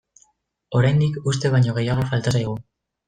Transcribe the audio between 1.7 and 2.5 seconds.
gehiago falta